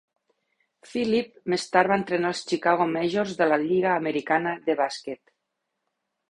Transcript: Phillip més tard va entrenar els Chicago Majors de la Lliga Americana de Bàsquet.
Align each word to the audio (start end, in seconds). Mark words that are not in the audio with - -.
Phillip 0.93 1.27
més 1.53 1.65
tard 1.75 1.91
va 1.93 1.97
entrenar 2.01 2.31
els 2.35 2.41
Chicago 2.53 2.87
Majors 2.95 3.37
de 3.43 3.49
la 3.51 3.61
Lliga 3.65 3.93
Americana 3.99 4.55
de 4.71 4.79
Bàsquet. 4.83 5.23